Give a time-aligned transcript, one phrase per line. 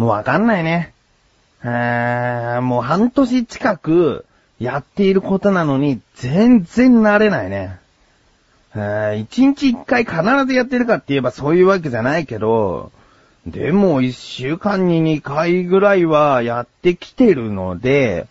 [0.00, 0.94] もうわかんないね。
[1.62, 4.24] え、もう半年近く
[4.58, 7.78] やっていることなのに全然慣れないね。
[8.74, 12.92] えー、一日一回必ずやってるかって言えばそういうわけじゃないけど、
[13.46, 18.26] でも一週間に二回ぐらいはやってきてるので、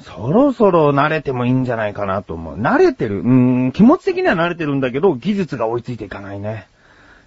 [0.00, 2.60] そろそろ慣れてもいいんじゃないかなと思う。
[2.60, 3.20] 慣れてる。
[3.20, 6.66] うん、気持ち的には慣れてるんだけど、技術が追いついていかないね。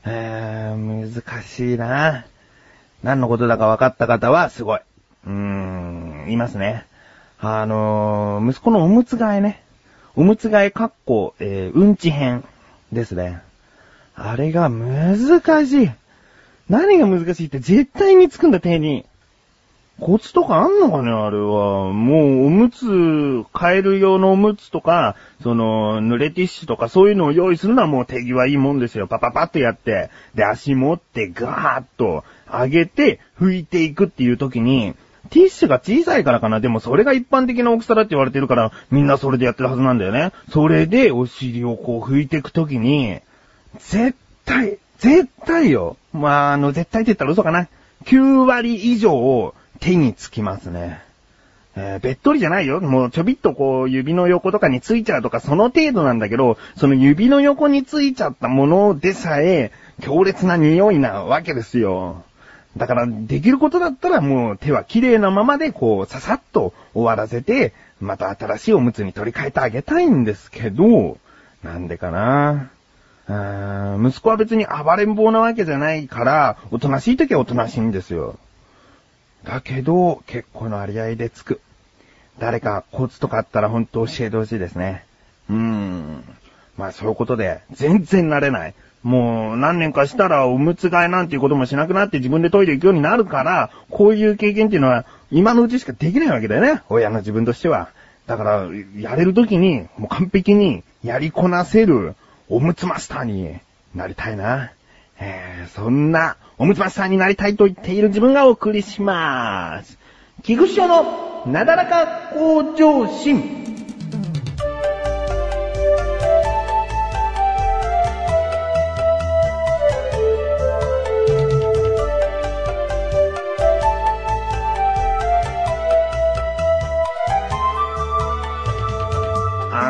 [0.05, 2.25] えー、難しいな。
[3.03, 4.79] 何のことだか分かった方はすごい。
[5.25, 6.85] うーん、いますね。
[7.39, 9.61] あのー、息子のおむつ替えね。
[10.15, 12.45] おむつ替えかっこ、えー、うんち編
[12.91, 13.41] ですね。
[14.15, 15.91] あれが難しい。
[16.69, 19.05] 何が難しいって絶対につくんだ、手に。
[19.99, 21.93] コツとかあんのかねあれは。
[21.93, 22.85] もう、おむつ、
[23.57, 29.07] 変える用のおむつとか、その、濡れティッシュとかそういうのを用意するのはもう手際いいもんですよ。
[29.07, 30.09] パパパッとやって。
[30.33, 34.95] で、足持ってガーッと上げて拭いていくっていう時に、
[35.29, 36.59] ティッシュが小さいからかな。
[36.59, 40.31] でもそれが一般的な大きさだって言われてるから、みんなそれでやってるはずなんだよね。
[40.51, 43.19] それでお尻をこう拭いていくときに、
[43.79, 45.97] 絶対、絶対よ。
[46.13, 47.67] まあ、あの、絶対って言ったら嘘かな。
[48.05, 49.53] 9割以上
[49.83, 51.01] 手につきますね。
[51.75, 52.79] えー、べっとりじゃないよ。
[52.79, 62.23] もうちょびっとこう指の横とかについちゃうとかその程度なんだけど、その指の横についちゃったものでさえ強烈な匂いなわけですよ。
[62.77, 71.17] だから、できることだったらもう手は綺麗なままでこうささっと終わらせて、また新しいおむつに取り替えてあげたいんですけど、
[71.61, 72.69] なんでかな
[74.01, 78.37] 息子は別に暴れん坊なわけじゃないから、おとなしい時はおとなしいんですよ。
[79.43, 81.59] だけど、結構の割合でつく。
[82.39, 85.05] 誰かコツとかあったら本当教えてほしいですね。
[85.49, 86.23] うーん。
[86.77, 88.73] まあそういうことで、全然慣れない。
[89.03, 96.81] もう何年かしたらおむつ替えなんていうこともしなくなって自分でトイレ行くようになるから、こういう経験っていうのは今のうちしかできないわけだよね。
[96.89, 97.89] 親の自分としては。
[98.25, 102.15] だから、やれるときに、もう完璧にやりこなせる
[102.47, 103.59] おむつマスターに
[103.93, 104.71] なりたいな。
[105.25, 109.97] えー、そんな、おむつばしさんになりたいと言っている自分がお送りします。
[110.43, 113.62] 菊師匠のなだらか向上心。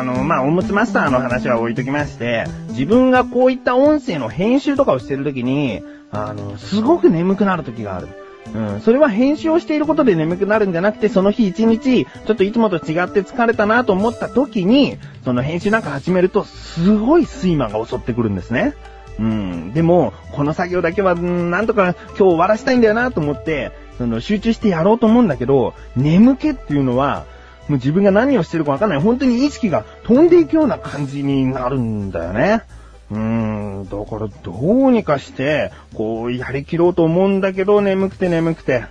[0.04, 8.08] のまあ、おむつマスターの話は置いときまして、自分がこういった音声の編集とかをしてるときに、あの、すごく眠くなるときがある。
[8.54, 8.80] うん。
[8.80, 18.74] それは編集をしていることで眠くなるんじゃなくて、その日一日、ちょっといつもと違って疲れたなと思った時に、その編集なんか始めると、すごい睡魔が襲ってくるんですね。
[19.18, 19.72] うん。
[19.72, 27.24] でも、この作業だけは、なんとか今日終わらしたいんだよなと思って、その集中してやろうと思うんだけど、眠気っていうのは、
[27.68, 29.00] もう自分が何をしてるかわかんない。
[29.00, 32.62] 本当に意識が飛んでいくような感じになるんだよね。
[33.10, 38.84] うーん、だからどうにかして、こう、やりきろうと思うんだけど、眠くて眠くて。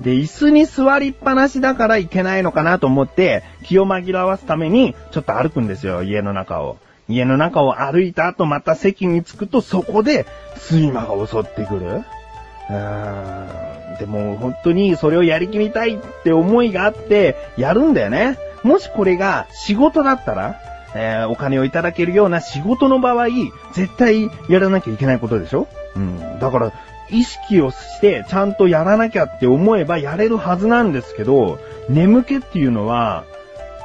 [0.00, 6.78] で、椅子に座りっぱなしだからいけないのかなと思って、気を紛らわすために、ちょっと歩くんですよ、家の中を。
[7.08, 10.26] 家の中を歩いた後また席に着くと、そこで、
[10.70, 11.86] 睡魔が襲ってくる。
[11.86, 13.81] うーん。
[13.98, 18.38] でも本当にそれをやりきりたいって思いがあってやるんだよね。
[18.62, 20.56] もしこれが仕事だったら、
[20.94, 23.28] えー、お金をいただけるような仕事の場合、
[23.72, 25.66] 絶対やらなきゃいけないことでしょ？
[25.96, 26.38] うん。
[26.38, 26.72] だから、
[27.10, 33.24] 意識をしてちゃんとやらなきゃって思えばやれるはずなんですけど、眠気っていうのは、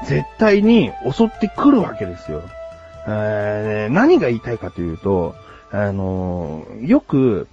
[0.06, 2.44] 絶対に襲ってくるわけですよ。
[3.08, 5.34] えー、何が言いたいかというと、
[5.72, 7.48] あのー、よく、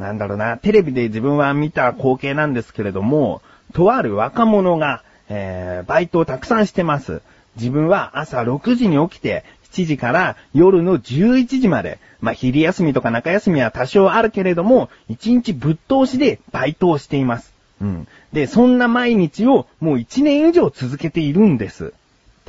[0.00, 3.42] なんだろうな、テレビで自分は見た光景なんですけれども、
[3.74, 7.20] とある若者が、えー、バイトをたくさんしてます。
[7.56, 17.52] 自分は朝6時に起きて、7時から夜の11時まで、まあ、昼休みとか中休みは多少あるけれども、1日ぶっ通しでバイトをしています。
[17.82, 18.08] うん。
[18.32, 21.92] で、そんな毎日をもう1年以上続けているんです。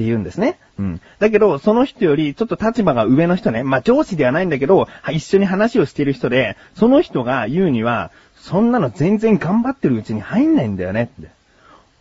[0.02, 0.58] って言うんですね。
[0.80, 1.02] うん。
[1.20, 11.30] だけど、その人よりちょっと立場が上の人ね、まあ上司ではないんだけど、一緒に話をしている人で、その人が言うには、そんなの全然頑張ってるうちに入んないんだよねって。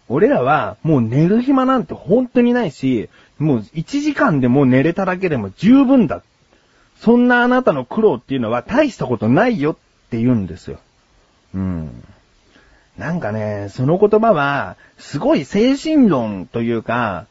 [0.08, 6.22] 俺らはもう寝る暇なんて本当にないし、もう1時間でも寝れただけでも十分だ。
[7.00, 9.76] そんなあなたの苦労っていうのは大したことないよっ
[10.10, 10.78] て言うんですよ。
[11.54, 12.04] うん。
[12.98, 17.26] なんかね、その言葉は、すごい精神論というか、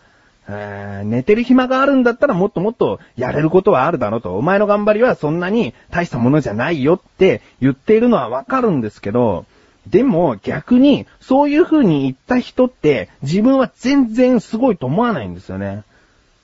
[0.50, 4.38] 寝てる暇があるんだったらもっともっとやれることはあるだろうと。
[4.38, 9.46] お前の頑張りはそんなに大したものじゃないよって言っているのはわかるんですけど、
[9.88, 15.84] でも逆に、そういう風に言った人って、自分は全然すごいと思わないんですよね。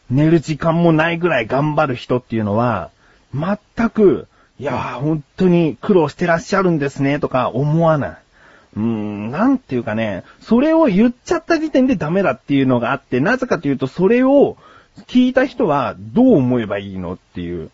[0.10, 2.90] 寝る時間もないぐらい頑張る人っていうのは、
[3.34, 4.28] 全く、
[4.60, 8.18] いやー、本当に苦労してらっしゃるんですね、とか思わない。
[8.75, 14.57] うーん、なんていうかね、それを言っちゃった時点でダメだっていうのがあって、なぜかというと、それを
[15.07, 17.69] 聞いた人はどう思えばいいのっていう。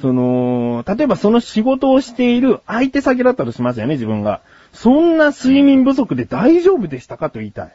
[0.00, 4.40] その、例えばその仕事をしている相手先だったとしますよね、自分が。
[4.72, 7.72] そんな睡眠不足で大丈夫でしたかと言いたい。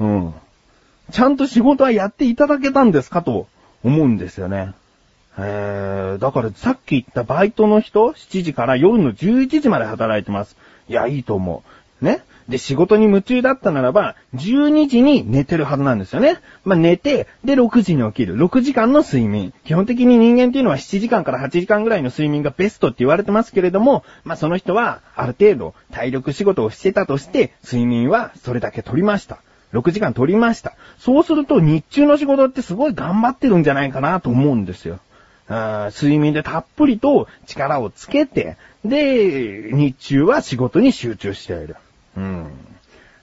[0.00, 0.34] うん。
[1.10, 3.46] ちゃんと仕事はやっていただけたんですかと
[3.82, 4.74] 思うんですよね。
[5.38, 10.56] えー、だからさっき言ったバイトの人、7時から夜の11時まで働いてます。
[10.88, 11.81] いや、いいと思う。
[12.02, 12.22] ね。
[12.48, 16.38] で、仕事に夢中だったならば、12時に寝てるはずなんですよね。
[16.64, 18.36] まあ、寝て、で、6時に起きる。
[18.36, 19.52] 6時間の睡眠。
[19.64, 29.38] 基本的に人間っていうのは7時間から8時間ぐらいの睡眠がベストって言われてますけれども、まあ、その人は、ある程度、体力仕事をしてたとして、睡眠はそれだけ取りました。
[29.72, 30.74] 6時間取りました。
[30.98, 34.98] そうすると、日中の仕事ってすごい頑張ってるんじゃないかなと思うんですよ。
[35.48, 41.76] あー睡眠でたっぷりと力をつけて、で、日中は仕事に集中している。
[42.16, 42.50] うん。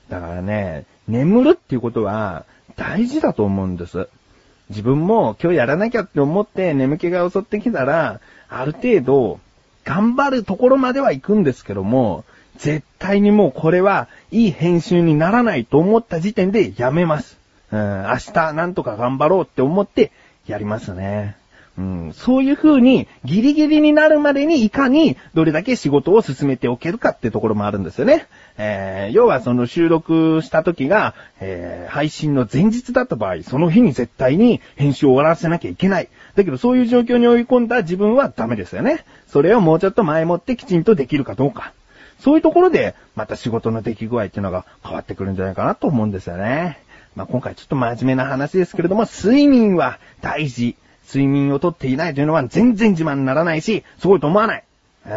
[0.10, 2.46] だからね、眠るっていうことは
[2.76, 4.08] 大事だと思うんです。
[4.70, 9.40] 自分も今日やらなきゃって思って眠気が襲ってきたら、ある程度
[9.84, 12.24] 頑張るところまでは行くんですけども、
[12.58, 17.38] 絶対にもうこれはいい編集にならないと思った時点でやめます。
[17.72, 20.12] うん、明日なんとか頑張ろうって思って
[20.46, 21.38] やりますね。
[21.80, 28.28] うん、そういう風にギリギリになるまでにいかにどれだけ仕事を進めておけるかってところもあるんですよね。
[28.58, 36.10] えー、要はその収録した時が、えー、配信の前日だった場合、その日に絶対に編集を終わらせなきゃいけない。
[36.36, 39.06] だけどそういう状況に追い込んだ自分はダメですよね。
[39.28, 41.72] それをもうちょっと前もってきちんとできるかどうか。
[42.20, 46.80] そういうところで、また仕事の出来具合っていうのが変わってくるんじゃないかなと思うんですよね。
[47.16, 50.76] まあ、今回ちょっと真面目な話ですけれども、睡眠は大事。
[51.12, 54.64] 睡眠をとっていないというのは全然自慢にならないし、すごいと思わない。
[55.06, 55.10] え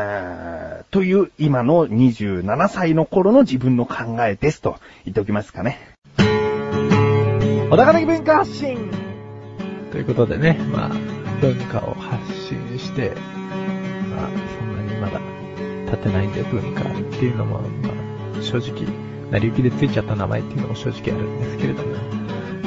[0.59, 0.62] ー
[0.93, 5.79] という今の27歳の頃の自分の考えですと言っておきますかね。
[7.71, 8.91] 小高的文化発信
[9.91, 10.89] ということでね、まあ、
[11.41, 13.12] 文化を発信して、
[14.11, 14.29] まあ、
[14.59, 15.19] そんなにまだ
[15.87, 17.89] 立てないんで文化っていうのも、ま
[18.39, 18.85] あ、正直、
[19.31, 21.97] 成り行きでついちゃった名前っていうのも正直あるんですけれども、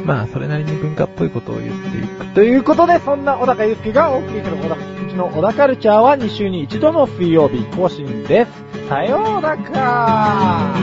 [0.06, 2.26] まあ、それなりに文化っぽいことを言っていく。
[2.36, 8.88] ということで、そんな小高祐介がお送りする小高菊池の小高カルチャーは2週に1度の水曜日更新です。
[8.88, 10.76] さようなら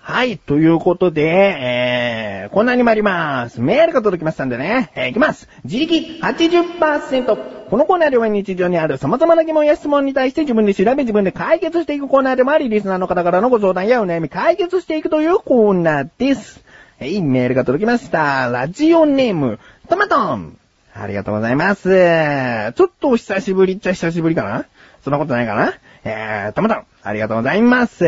[0.00, 3.60] はい、ということで、えー、こんなに参ります。
[3.60, 5.48] メールが届きましたんでね、えー、いきます。
[5.64, 7.61] 自力80%。
[7.72, 16.62] このコーナーでは日常にある様々な疑問や質問に対して自分で調べ自分で解決していくコーナーでもあり、リスナーの方からのご相談やお悩み解決していくというコーナーです。
[17.00, 18.50] はい、メールが届きました。
[18.50, 19.58] ラジオネーム、
[19.88, 20.58] トマトン。
[20.92, 21.88] ありがとうございます。
[21.88, 24.66] ちょっと久しぶりっちゃ久しぶりかな
[25.02, 25.72] そんなことないかな
[26.04, 28.04] えー、トマトン、ありがとうございます。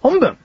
[0.00, 0.36] 本文。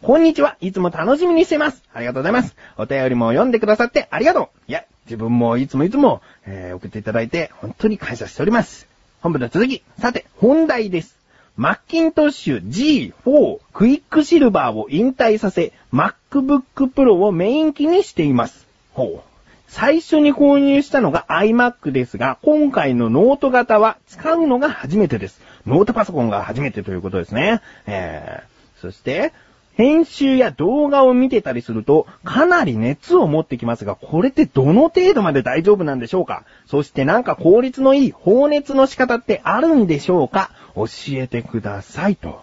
[0.00, 0.56] こんにちは。
[0.60, 1.82] いつも楽しみにしてます。
[1.92, 2.54] ありがとうございます。
[2.76, 4.48] お便りも読んでくださってありがとう。
[4.68, 8.86] いや、自分もいつもいつも、えー送っていただいて本当に感謝しております。
[9.22, 9.82] 本部の続き。
[9.98, 11.18] さて、本題です。
[11.56, 16.62] マッキントッシュ G4 クイックシルバーを引退させ、MacBook
[16.94, 18.68] Pro をメイン機にしています。
[18.92, 19.20] ほう。
[19.66, 25.40] 最初に購入したのが iMac ですが、今回のノート型は使うのが初めてです。
[25.66, 27.60] ノートパソコンが初めてということですね。
[27.86, 29.32] えー、そして、
[29.78, 36.42] 編集や動画を見てたりすると、かなり熱を持ってきますが、これってどの程度まで大丈夫なんでしょうか？
[36.66, 40.50] そしてなんか効率のいい放熱の仕方ってあるんでしょうか？
[40.74, 42.42] 教えてくださいと。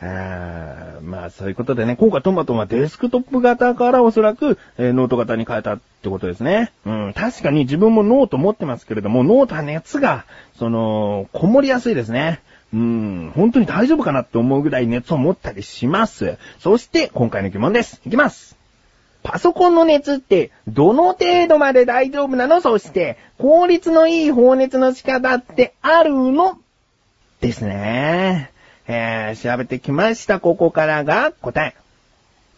[0.00, 6.72] えーまあそういうことでね、今回トマトはデスクトップ型からおそらく、えーノート型に変えたってことですね。
[6.84, 10.24] うん、確かに自分もノート持ってますけれども、ノートは熱が、
[10.56, 12.40] その、こもりやすいですね。
[12.72, 16.36] うん、本当に大丈夫かなって思うぐらい熱を持ったりします。
[16.58, 18.00] そして、今回の疑問です。
[18.04, 18.56] いきます。
[19.22, 22.60] パソコンの熱って、どの程度まで大丈夫なの？
[22.60, 26.58] そして、効率のいい放熱の仕方ってあるの？
[27.40, 28.50] ですね。
[28.86, 30.40] えー、調べてきました。
[30.40, 31.74] ここからが答え。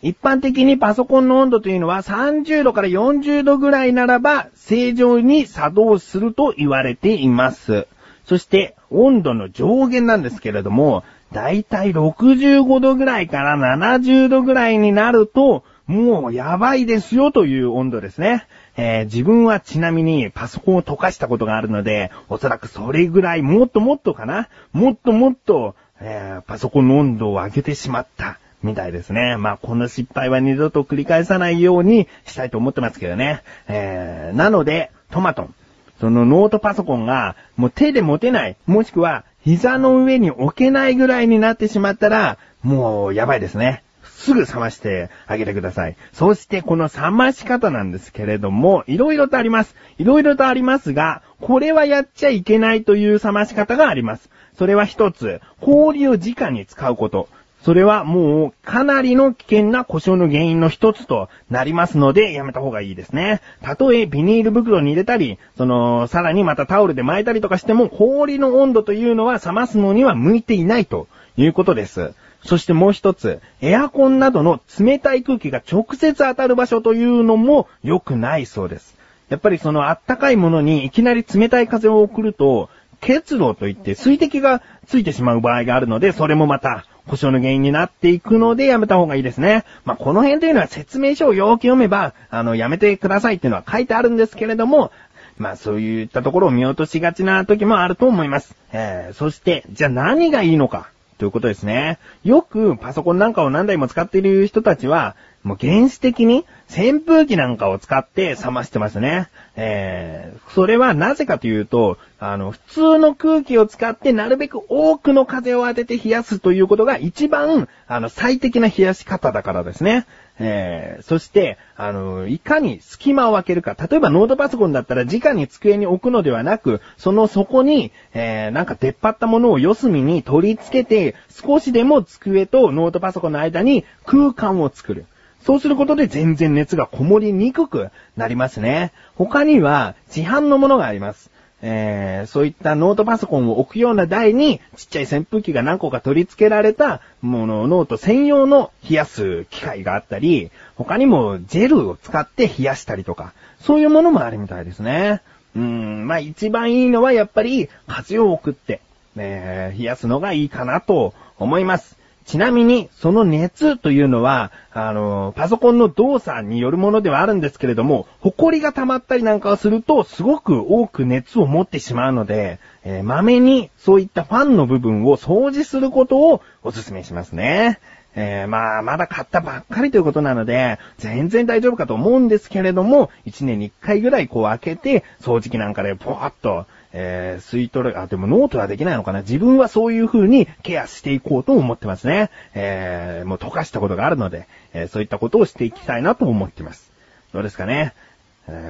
[0.02, 7.86] 一般的にパソコンの温度というのは30度から40度ぐらいならば正常に作動すると言われています。
[8.30, 18.46] そして温度の上限なんですけれども、だいたい65度ぐらいから70度ぐらいになると、もうやばいですよという温度ですね。
[18.76, 28.38] えー自分はちなみにパソコンを溶かしたことがあるので、おそらくそれぐらい、もっともっとかなもっともっと、えーパソコンの温度を上げてしまった。
[28.62, 29.38] みたいですね。
[29.38, 33.42] まあ、この失敗は二度と繰り返さないようにしたいと思ってますけどね。
[33.66, 35.54] えー、なので、トマトン。
[36.00, 43.82] そのノートパソコンがもう手で持てない、もしくは膝の上に置けないぐらいになってしまったら、もうやばいですね。
[44.04, 45.96] すぐ冷ましてあげてください。
[46.12, 49.74] そしてこの冷まし方なんですけれども、いろいろとあります。
[49.98, 54.30] いろいろとありますが、これはやっちゃいけないという冷まし方があります。
[54.58, 57.28] それは一つ、氷を直に使うこと。
[57.62, 63.42] それはもうかなりの危険な故障の原因の一つとなりますのでやめた方がいいですね。
[63.60, 72.14] たとえビニール袋に入れたり、その、さらにまたタオルで巻いたりとかしても氷の温度というのは冷ますのには向いていないということです。
[72.44, 78.96] そしてもう一つ、エアコンなどの冷たい空気が直接当たる場所というのも良くないそうです。
[79.28, 89.64] やっぱりそのあったかいものにいきなり冷たい風を送ると、結露といって水滴がついてしまう場合があるので、それもまた故障の原因になっていくのでやめた方がいいですね。
[89.84, 94.92] まあ、この辺というのは説明書をよーく読めば、あの、やめてくださいっていうのは書いてあるんですけれども、
[95.36, 98.54] まあそういったところを見落としがちな時もあると思います。
[98.72, 101.98] えー、そして、じゃあ何がいいのかということですね。
[102.22, 109.28] よくパソコンなんかを何台も使っている人たちは、もう原始的に扇風機なんかを使って冷ましてますね。
[109.56, 120.06] えー、それはなぜかというと、あの、普通の空気を使ってなるべく多くの風を当てて冷やすということが一番、あの、最適な冷やし方だからですね。
[120.38, 123.76] えー、そして、あの、いかに隙間を空けるか。
[123.78, 135.04] 例えばノートパソコンだったら直に机に置くのではなく、その底に、えー、なんか出っ張ったものを四隅に取り付けて、少しでも机とノートパソコンの間に空間を作る。
[135.44, 138.92] そうすることで全然熱がこもりにくくなりますね。
[139.16, 141.30] 他には市販のものがあります。
[141.62, 155.20] えー、そういったノートパソコンを置くような台にちっちゃい扇風機が何個か取り付けられたもの、ノート専用の冷やす機械があったり、他にもジェルを使って冷やしたりとか、そういうものもあるみたいですね。
[155.54, 158.80] うん、まあ一番いいのはやっぱり風を送って、
[159.16, 161.99] えー、冷やすのがいいかなと思います。
[162.30, 177.80] ちなみに、その熱というのは、あの、パソコンの動作によるものではあるんですけれども、埃が溜まったりなんかをすると、すごく多く熱を持ってしまうので、えー、まめにそういったファンの部分を掃除することをお勧めしますね。
[178.14, 192.30] えー、まあ、まだ買ったばっかりということなので、全然大丈夫かと思うんですけれども、1年に1回ぐらいこう開けて、掃除機なんかでポワッと、えー、吸い取る、あ、でもノートはできないのかな自分はそういう風にケアしていこうと思ってますね。
[192.54, 196.90] えー、もう溶かしたことがあるので、えー、そういったことをしていきたいなと思ってます。
[197.32, 197.94] どうですかね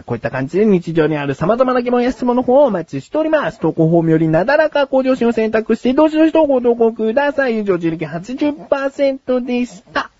[0.06, 3.60] こういった感じで日常にある様々な疑問や質問の方をお待ちしております。
[3.60, 7.60] 投稿フォームよりなだらか向上心を選択して、どしどしとご投稿ください。
[7.60, 10.10] 以上、自力80%でした。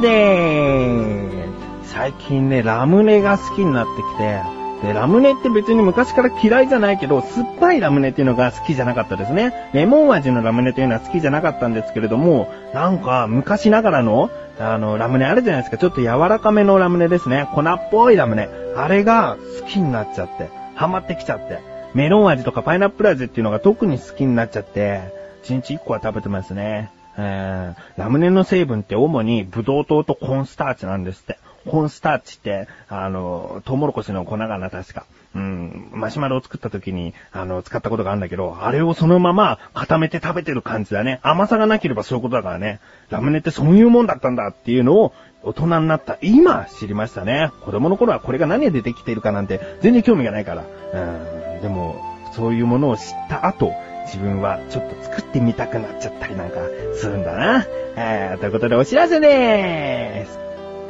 [0.00, 1.92] でーす。
[1.92, 9.52] 最近ね、ラムネが好きになってきて、で、ラムネって別に昔から嫌いじゃないけど、酸っぱいラムネっていうのが好きじゃなかったですね。
[9.72, 15.78] レモン味のラムネというのは好きじゃなかったんですけれども、なんか昔ながらの、あの、ラムネあるじゃないですか。
[15.78, 17.48] ちょっと柔らかめのラムネですね。
[17.54, 18.48] 粉っぽいラムネ。
[18.76, 21.58] あれが好きになっちゃって、ハマってきちゃって。
[21.94, 25.00] メロン味とかパイナップル味っていうのが特に好きになっちゃって、
[25.44, 26.90] 1日1個は食べてますね。
[27.18, 31.38] えー、ラムネの成分って主にブドウ糖とコーンスターチなんですって。
[31.66, 35.04] コーンスターチって、あの、トウモロコシの粉がな、確か。
[35.34, 41.20] うん、マシュマロを作った時に、あの、使ったことがあるんだけど、あれをそのまま固めて食べてる感じだね。
[41.22, 42.80] 甘さがなければそういうことだからね。
[43.10, 47.50] ラムネってそういうもんだったんだっていうのを、大人になった今知りましたね。
[47.64, 50.64] 子供の頃はこれが何で出てきてるかなんて全然興味がないから。
[50.64, 53.72] うん、でも、そういうものを知った後、
[54.08, 56.56] 自分はちょっと作ってみたくなっちゃったりなんか
[56.94, 57.66] するんだな。
[57.96, 60.38] えー、ということでお知らせでーす。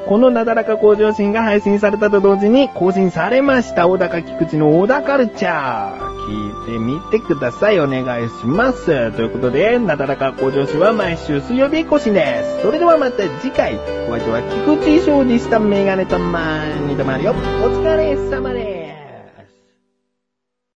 [0.06, 6.08] このなだらか向上心が配信されたと同時に更新されました小高菊池の小高カルチャー。
[6.28, 7.80] 聞いてみてください。
[7.80, 8.86] お願いします。
[9.12, 12.62] ということで、なだらか向上心は毎週水曜日更新です。
[12.62, 13.76] それではまた次回、
[14.08, 17.30] お相手は菊池翔でしたメガネとマーニとマリオ。
[17.30, 18.57] お疲れ様です。